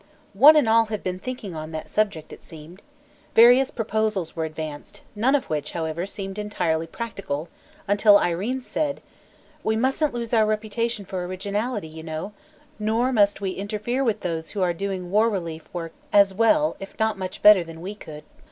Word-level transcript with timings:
One 0.33 0.55
and 0.55 0.67
all 0.67 0.85
had 0.85 1.03
been 1.03 1.19
thinking 1.19 1.53
on 1.55 1.69
that 1.73 1.87
subject, 1.87 2.33
it 2.33 2.43
seemed. 2.43 2.81
Various 3.35 3.69
proposals 3.69 4.35
were 4.35 4.45
advanced, 4.45 5.03
none 5.13 5.35
of 5.35 5.47
which, 5.47 5.73
however, 5.73 6.07
seemed 6.07 6.39
entirely 6.39 6.87
practical 6.87 7.49
until 7.87 8.17
Irene 8.17 8.63
said: 8.63 9.03
"We 9.63 9.75
mustn't 9.75 10.11
lose 10.15 10.33
our 10.33 10.47
reputation 10.47 11.05
for 11.05 11.23
originality, 11.23 11.87
you 11.87 12.01
know, 12.01 12.33
nor 12.79 13.13
must 13.13 13.41
we 13.41 13.51
interfere 13.51 14.03
with 14.03 14.21
those 14.21 14.49
who 14.49 14.61
are 14.63 14.73
doing 14.73 15.11
war 15.11 15.29
relief 15.29 15.69
work 15.71 15.93
as 16.11 16.33
well, 16.33 16.75
if 16.79 16.97
not 16.97 17.19
much 17.19 17.43
better, 17.43 17.63
than 17.63 17.79
we 17.79 17.93
could. 17.93 18.23